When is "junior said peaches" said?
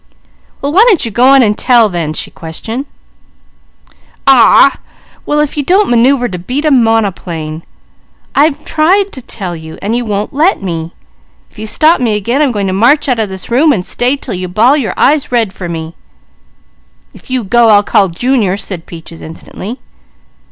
18.07-19.21